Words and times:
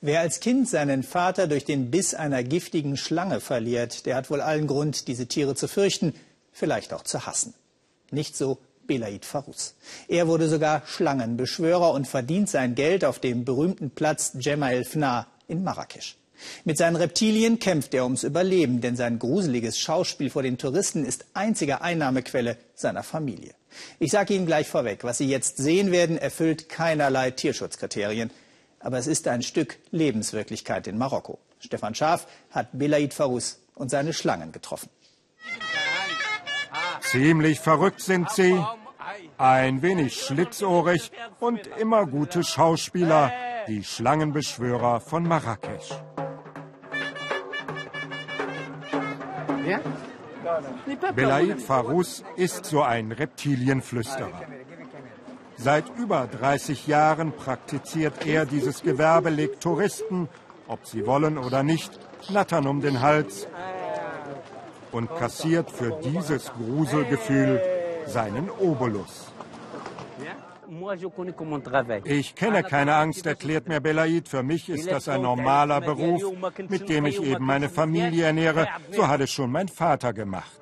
Wer 0.00 0.20
als 0.20 0.38
Kind 0.38 0.68
seinen 0.68 1.02
Vater 1.02 1.48
durch 1.48 1.64
den 1.64 1.90
Biss 1.90 2.14
einer 2.14 2.44
giftigen 2.44 2.96
Schlange 2.96 3.40
verliert, 3.40 4.06
der 4.06 4.14
hat 4.14 4.30
wohl 4.30 4.40
allen 4.40 4.68
Grund, 4.68 5.08
diese 5.08 5.26
Tiere 5.26 5.56
zu 5.56 5.66
fürchten, 5.66 6.14
vielleicht 6.52 6.92
auch 6.92 7.02
zu 7.02 7.26
hassen. 7.26 7.52
Nicht 8.12 8.36
so 8.36 8.58
Belaid 8.86 9.24
Farus. 9.24 9.74
Er 10.06 10.28
wurde 10.28 10.48
sogar 10.48 10.82
Schlangenbeschwörer 10.86 11.90
und 11.90 12.06
verdient 12.06 12.48
sein 12.48 12.76
Geld 12.76 13.04
auf 13.04 13.18
dem 13.18 13.44
berühmten 13.44 13.90
Platz 13.90 14.32
Jemma 14.38 14.70
el 14.70 14.84
Fna 14.84 15.26
in 15.48 15.64
Marrakesch. 15.64 16.16
Mit 16.64 16.78
seinen 16.78 16.94
Reptilien 16.94 17.58
kämpft 17.58 17.92
er 17.92 18.04
ums 18.04 18.22
Überleben, 18.22 18.80
denn 18.80 18.94
sein 18.94 19.18
gruseliges 19.18 19.80
Schauspiel 19.80 20.30
vor 20.30 20.44
den 20.44 20.58
Touristen 20.58 21.04
ist 21.04 21.26
einzige 21.34 21.80
Einnahmequelle 21.82 22.56
seiner 22.76 23.02
Familie. 23.02 23.54
Ich 23.98 24.12
sage 24.12 24.34
Ihnen 24.34 24.46
gleich 24.46 24.68
vorweg, 24.68 25.02
was 25.02 25.18
Sie 25.18 25.26
jetzt 25.26 25.56
sehen 25.56 25.90
werden, 25.90 26.16
erfüllt 26.16 26.68
keinerlei 26.68 27.32
Tierschutzkriterien. 27.32 28.30
Aber 28.80 28.98
es 28.98 29.06
ist 29.06 29.26
ein 29.28 29.42
Stück 29.42 29.78
Lebenswirklichkeit 29.90 30.86
in 30.86 30.98
Marokko. 30.98 31.38
Stefan 31.60 31.94
Schaaf 31.94 32.26
hat 32.50 32.68
Belaid 32.72 33.14
Farus 33.14 33.60
und 33.74 33.90
seine 33.90 34.12
Schlangen 34.12 34.52
getroffen. 34.52 34.90
Ziemlich 37.00 37.60
verrückt 37.60 38.02
sind 38.02 38.30
sie, 38.30 38.62
ein 39.38 39.82
wenig 39.82 40.20
schlitzohrig 40.22 41.10
und 41.40 41.66
immer 41.78 42.06
gute 42.06 42.44
Schauspieler, 42.44 43.32
die 43.66 43.84
Schlangenbeschwörer 43.84 45.00
von 45.00 45.22
Marrakesch. 45.24 45.94
Belaid 51.14 51.60
Farous 51.60 52.24
ist 52.36 52.64
so 52.64 52.82
ein 52.82 53.12
Reptilienflüsterer. 53.12 54.42
Seit 55.58 55.84
über 55.98 56.28
30 56.28 56.86
Jahren 56.86 57.32
praktiziert 57.32 58.24
er 58.24 58.46
dieses 58.46 58.82
Gewerbe, 58.82 59.30
legt 59.30 59.60
Touristen, 59.60 60.28
ob 60.68 60.86
sie 60.86 61.04
wollen 61.04 61.36
oder 61.36 61.64
nicht, 61.64 61.98
Nattern 62.30 62.68
um 62.68 62.80
den 62.80 63.00
Hals 63.00 63.48
und 64.92 65.08
kassiert 65.16 65.70
für 65.70 65.98
dieses 66.02 66.52
Gruselgefühl 66.52 67.60
seinen 68.06 68.48
Obolus. 68.50 69.32
Ich 72.04 72.34
kenne 72.34 72.62
keine 72.62 72.94
Angst, 72.94 73.26
erklärt 73.26 73.68
mir 73.68 73.80
Belaid. 73.80 74.28
Für 74.28 74.42
mich 74.42 74.68
ist 74.68 74.90
das 74.90 75.08
ein 75.08 75.22
normaler 75.22 75.80
Beruf, 75.80 76.22
mit 76.68 76.88
dem 76.88 77.06
ich 77.06 77.20
eben 77.20 77.44
meine 77.44 77.68
Familie 77.68 78.26
ernähre. 78.26 78.68
So 78.92 79.08
hat 79.08 79.20
es 79.20 79.30
schon 79.30 79.50
mein 79.50 79.68
Vater 79.68 80.12
gemacht. 80.12 80.60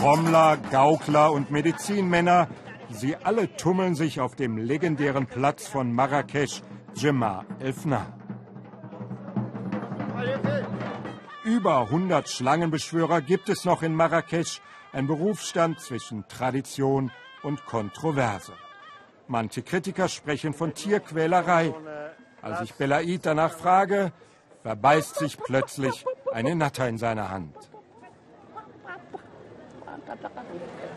Trommler, 0.00 0.56
Gaukler 0.70 1.30
und 1.30 1.50
Medizinmänner, 1.50 2.48
sie 2.88 3.16
alle 3.16 3.54
tummeln 3.56 3.94
sich 3.94 4.18
auf 4.18 4.34
dem 4.34 4.56
legendären 4.56 5.26
Platz 5.26 5.68
von 5.68 5.92
Marrakesch, 5.92 6.62
Jemma 6.94 7.44
Elfna. 7.58 8.06
Über 11.44 11.80
100 11.80 12.30
Schlangenbeschwörer 12.30 13.20
gibt 13.20 13.50
es 13.50 13.66
noch 13.66 13.82
in 13.82 13.94
Marrakesch, 13.94 14.62
ein 14.94 15.06
Berufsstand 15.06 15.80
zwischen 15.80 16.26
Tradition 16.28 17.10
und 17.42 17.66
Kontroverse. 17.66 18.54
Manche 19.28 19.60
Kritiker 19.60 20.08
sprechen 20.08 20.54
von 20.54 20.72
Tierquälerei. 20.72 21.74
Als 22.40 22.62
ich 22.62 22.72
Belaid 22.72 23.26
danach 23.26 23.52
frage, 23.52 24.12
verbeißt 24.62 25.16
sich 25.16 25.36
plötzlich 25.36 26.06
eine 26.32 26.56
Natter 26.56 26.88
in 26.88 26.96
seiner 26.96 27.28
Hand. 27.28 27.69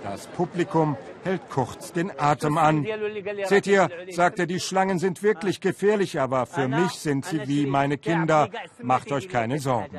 Das 0.03 0.28
Publikum 0.28 0.97
hält 1.23 1.50
kurz 1.50 1.92
den 1.92 2.11
Atem 2.19 2.58
an. 2.58 2.86
Seht 3.45 3.67
ihr, 3.67 3.89
sagt 4.09 4.39
er, 4.39 4.47
die 4.47 4.59
Schlangen 4.59 5.00
sind 5.00 5.23
wirklich 5.23 5.61
gefährlich, 5.61 6.19
aber 6.19 6.45
für 6.45 6.67
mich 6.67 6.92
sind 6.94 7.25
sie 7.25 7.47
wie 7.47 7.66
meine 7.66 7.97
Kinder. 7.97 8.50
Macht 8.81 9.11
euch 9.11 9.30
keine 9.30 9.59
Sorgen. 9.59 9.97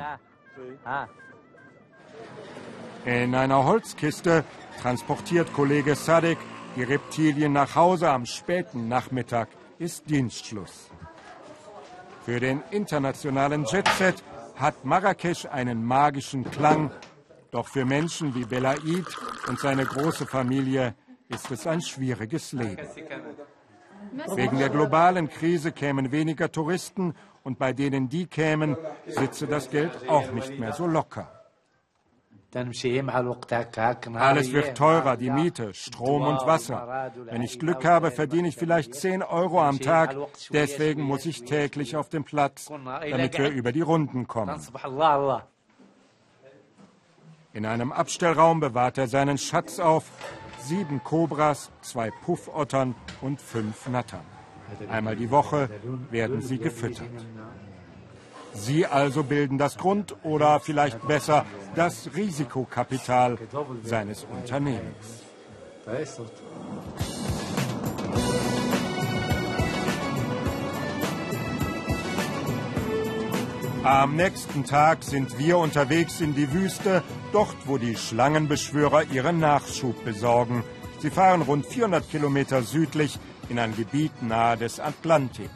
In 3.05 3.35
einer 3.35 3.65
Holzkiste 3.65 4.43
transportiert 4.81 5.53
Kollege 5.53 5.95
Sadek 5.95 6.37
die 6.75 6.83
Reptilien 6.83 7.53
nach 7.53 7.75
Hause 7.75 8.09
am 8.09 8.25
späten 8.25 8.89
Nachmittag 8.89 9.47
ist 9.79 10.09
Dienstschluss. 10.09 10.89
Für 12.25 12.39
den 12.39 12.61
internationalen 12.71 13.65
Jetset 13.65 14.23
hat 14.55 14.83
Marrakesch 14.83 15.45
einen 15.45 15.85
magischen 15.85 16.49
Klang, 16.49 16.91
doch 17.51 17.67
für 17.67 17.85
Menschen 17.85 18.35
wie 18.35 18.45
Belaid 18.45 19.05
und 19.47 19.59
seine 19.59 19.85
große 19.85 20.25
Familie 20.25 20.95
ist 21.29 21.49
es 21.51 21.65
ein 21.67 21.81
schwieriges 21.81 22.51
Leben. 22.51 22.87
Wegen 24.35 24.59
der 24.59 24.69
globalen 24.69 25.29
Krise 25.29 25.71
kämen 25.71 26.11
weniger 26.11 26.51
Touristen 26.51 27.15
und 27.43 27.59
bei 27.59 27.73
denen 27.73 28.09
die 28.09 28.27
kämen, 28.27 28.77
sitze 29.07 29.47
das 29.47 29.69
Geld 29.69 29.91
auch 30.07 30.31
nicht 30.31 30.57
mehr 30.59 30.73
so 30.73 30.87
locker. 30.87 31.31
Alles 34.13 34.53
wird 34.53 34.77
teurer, 34.77 35.17
die 35.17 35.29
Miete, 35.29 35.73
Strom 35.73 36.21
und 36.21 36.47
Wasser. 36.47 37.11
Wenn 37.25 37.41
ich 37.41 37.59
Glück 37.59 37.83
habe, 37.83 38.11
verdiene 38.11 38.47
ich 38.47 38.55
vielleicht 38.55 38.95
10 38.95 39.23
Euro 39.23 39.61
am 39.61 39.79
Tag. 39.79 40.15
Deswegen 40.53 41.01
muss 41.01 41.25
ich 41.25 41.43
täglich 41.43 41.97
auf 41.97 42.07
den 42.07 42.23
Platz, 42.23 42.67
damit 42.67 43.37
wir 43.37 43.49
über 43.49 43.73
die 43.73 43.81
Runden 43.81 44.27
kommen. 44.27 44.57
In 47.55 47.65
einem 47.65 47.93
Abstellraum 47.93 48.59
bewahrt 48.59 48.97
er 48.97 49.07
seinen 49.07 49.37
Schatz 49.37 49.79
auf. 49.79 50.03
Sieben 50.59 51.01
Kobras, 51.01 51.71
zwei 51.81 52.11
Puffottern 52.11 52.95
und 53.21 53.39
fünf 53.39 53.87
Nattern. 53.87 54.25
Einmal 54.89 55.15
die 55.15 55.31
Woche 55.31 55.69
werden 56.11 56.41
sie 56.41 56.57
gefüttert. 56.57 57.07
Sie 58.53 58.85
also 58.85 59.23
bilden 59.23 59.57
das 59.57 59.77
Grund 59.77 60.17
oder 60.23 60.59
vielleicht 60.59 61.07
besser 61.07 61.45
das 61.75 62.09
Risikokapital 62.13 63.37
seines 63.83 64.25
Unternehmens. 64.25 65.23
Am 73.85 74.15
nächsten 74.15 74.63
Tag 74.63 75.03
sind 75.03 75.37
wir 75.37 75.59
unterwegs 75.59 76.19
in 76.19 76.33
die 76.33 76.51
Wüste, 76.51 77.03
dort 77.31 77.55
wo 77.65 77.77
die 77.77 77.95
Schlangenbeschwörer 77.95 79.03
ihren 79.03 79.39
Nachschub 79.39 80.03
besorgen. 80.03 80.63
Sie 80.97 81.11
fahren 81.11 81.43
rund 81.43 81.67
400 81.67 82.09
Kilometer 82.09 82.63
südlich 82.63 83.19
in 83.47 83.59
ein 83.59 83.75
Gebiet 83.75 84.23
nahe 84.23 84.57
des 84.57 84.79
Atlantik. 84.79 85.51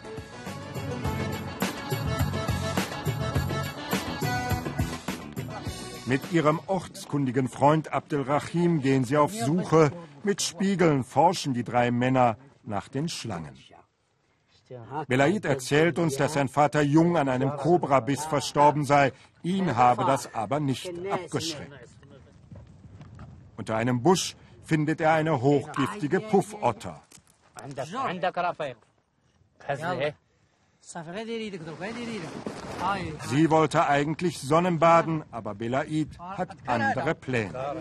Mit 6.06 6.22
ihrem 6.32 6.60
ortskundigen 6.68 7.48
Freund 7.48 7.92
Abdelrahim 7.92 8.80
gehen 8.82 9.06
sie 9.06 9.18
auf 9.18 9.34
Suche. 9.34 9.92
Mit 10.24 10.44
Spiegeln 10.44 11.04
forschen 11.04 11.56
die 11.56 11.64
drei 11.64 11.90
Männer 11.90 12.38
nach 12.64 12.90
den 12.90 13.10
Schlangen. 13.10 13.56
Belaid 15.08 15.46
erzählt 15.46 15.98
uns, 15.98 16.16
dass 16.18 16.34
sein 16.34 16.48
Vater 16.48 16.82
jung 16.82 17.18
an 17.18 17.28
einem 17.28 17.58
Kobrabiss 17.58 18.26
verstorben 18.26 18.86
sei. 18.86 19.14
Ihn 19.42 19.76
habe 19.76 20.06
das 20.06 20.34
aber 20.34 20.60
nicht 20.60 20.92
abgeschreckt. 21.10 21.74
Unter 23.58 23.76
einem 23.76 24.04
Busch 24.04 24.36
findet 24.64 25.02
er 25.02 25.14
eine 25.14 25.42
hochgiftige 25.42 26.20
Puffotter. 26.20 27.02
Sie 33.28 33.50
wollte 33.52 33.88
eigentlich 33.88 34.40
Sonnenbaden, 34.40 35.24
aber 35.32 35.56
Belaid 35.56 36.08
hat 36.20 36.50
andere 36.68 37.16
Pläne. 37.16 37.76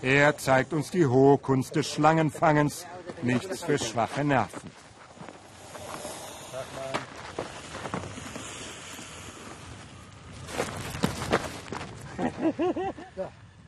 Er 0.00 0.38
zeigt 0.38 0.72
uns 0.72 0.90
die 0.90 1.06
hohe 1.06 1.38
Kunst 1.38 1.76
des 1.76 1.90
Schlangenfangens, 1.90 2.86
nichts 3.22 3.62
für 3.64 3.78
schwache 3.78 4.24
Nerven. 4.24 4.70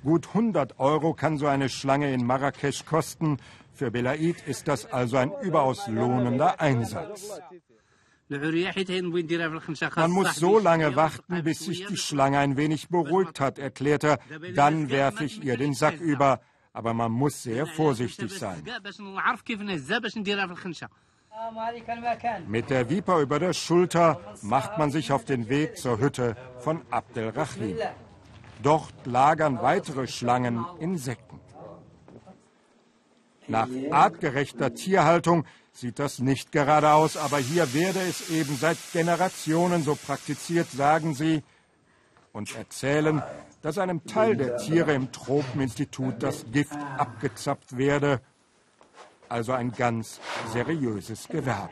Gut 0.03 0.29
100 0.29 0.79
Euro 0.79 1.15
kann 1.15 1.39
so 1.39 1.47
eine 1.47 1.69
Schlange 1.69 2.13
in 2.13 2.25
Marrakesch 2.25 2.85
kosten. 2.85 3.39
Für 3.73 3.91
Belaid 3.91 4.47
ist 4.47 4.69
das 4.69 4.87
also 4.87 5.17
ein 5.17 5.33
überaus 5.43 5.89
lohnender 5.89 6.61
Einsatz. 6.61 7.41
Man 8.29 10.11
muss 10.11 10.35
so 10.37 10.59
lange 10.59 10.97
warten, 10.97 11.43
bis 11.45 11.61
sich 11.61 11.87
die 11.87 11.97
Schlange 11.97 12.39
ein 12.39 12.57
wenig 12.57 12.89
beruhigt 12.89 13.39
hat, 13.41 13.59
erklärt 13.59 14.05
er. 14.05 14.19
Dann 14.55 14.91
werfe 14.91 15.25
ich 15.25 15.45
ihr 15.45 15.57
den 15.57 15.75
Sack 15.75 16.01
über. 16.01 16.41
Aber 16.73 16.93
man 16.93 17.13
muss 17.13 17.43
sehr 17.43 17.67
vorsichtig 17.67 18.33
sein. 18.33 18.63
Mit 22.49 22.71
der 22.71 22.91
Viper 22.91 23.21
über 23.21 23.39
der 23.39 23.53
Schulter 23.53 24.21
macht 24.43 24.79
man 24.79 24.91
sich 24.91 25.13
auf 25.13 25.25
den 25.25 25.49
Weg 25.49 25.77
zur 25.77 25.99
Hütte 25.99 26.37
von 26.59 26.83
Abdelrahim. 26.91 27.77
Dort 28.63 28.95
lagern 29.05 29.61
weitere 29.63 30.07
Schlangen 30.07 30.65
Insekten. 30.81 31.41
Nach 33.49 33.69
artgerechter 33.91 34.75
Tierhaltung 34.75 35.45
sieht 35.73 35.99
das 35.99 36.19
nicht 36.19 36.53
gerade 36.53 36.91
aus, 36.91 37.17
aber 37.17 37.39
hier 37.39 37.73
werde 37.75 38.01
es 38.01 38.31
eben 38.31 38.57
seit 38.57 38.79
Generationen 38.93 39.83
so 39.83 39.95
praktiziert, 39.95 40.71
sagen 40.71 41.15
sie, 41.15 41.43
und 42.33 42.55
erzählen, 42.57 43.23
dass 43.63 43.79
einem 43.79 44.05
Teil 44.05 44.37
der 44.37 44.59
Tiere 44.59 44.95
im 44.95 45.11
Tropeninstitut 45.11 46.23
das 46.23 46.45
Gift 46.53 46.77
abgezapft 46.99 47.77
werde, 47.77 48.21
also 49.29 49.53
ein 49.53 49.73
ganz 49.73 50.21
seriöses 50.53 51.29
Gewerbe. 51.29 51.71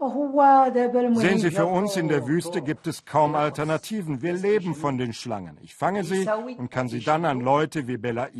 Sehen 0.00 1.38
Sie, 1.38 1.50
für 1.50 1.66
uns 1.66 1.96
in 1.96 2.08
der 2.08 2.26
Wüste 2.26 2.62
gibt 2.62 2.86
es 2.86 3.04
kaum 3.04 3.34
Alternativen. 3.34 4.22
Wir 4.22 4.32
leben 4.32 4.74
von 4.74 4.96
den 4.96 5.12
Schlangen. 5.12 5.58
Ich 5.62 5.74
fange 5.74 6.04
sie 6.04 6.26
und 6.56 6.70
kann 6.70 6.88
sie 6.88 7.00
dann 7.00 7.26
an 7.26 7.40
Leute 7.40 7.86
wie 7.86 7.98
Belaid 7.98 8.32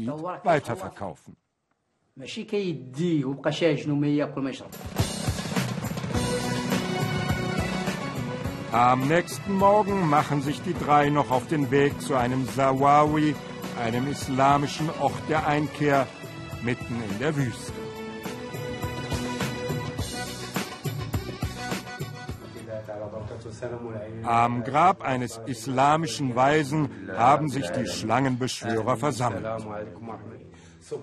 weiterverkaufen. 0.42 1.36
Am 8.72 9.08
nächsten 9.08 9.54
Morgen 9.54 10.08
machen 10.08 10.42
sich 10.42 10.62
die 10.62 10.74
drei 10.74 11.10
noch 11.10 11.30
auf 11.30 11.46
den 11.48 11.70
Weg 11.70 12.00
zu 12.00 12.14
einem 12.14 12.46
Sawawi, 12.46 13.34
einem 13.78 14.06
islamischen 14.10 14.88
Ort 15.00 15.28
der 15.28 15.46
Einkehr 15.46 16.06
mitten 16.62 17.02
in 17.10 17.18
der 17.18 17.36
Wüste. 17.36 17.80
Am 24.25 24.64
Grab 24.64 25.02
eines 25.02 25.40
islamischen 25.46 26.34
Weisen 26.34 26.90
haben 27.16 27.48
sich 27.48 27.69
die 27.70 27.87
Schlangenbeschwörer 27.87 28.96
versammelt. 28.96 29.46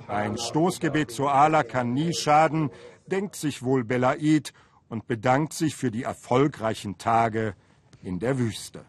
Ein 0.08 0.38
Stoßgebet 0.38 1.12
zu 1.12 1.28
Allah 1.28 1.64
kann 1.64 1.94
nie 1.94 2.14
schaden, 2.14 2.72
denkt 3.08 3.36
sich 3.36 3.64
wohl 3.64 3.84
Belaid 3.84 4.54
und 4.90 5.08
bedankt 5.08 5.54
sich 5.54 5.76
für 5.76 5.92
die 5.92 6.04
erfolgreichen 6.04 6.98
Tage 6.98 7.56
in 8.02 8.20
der 8.20 8.38
Wüste. 8.38 8.86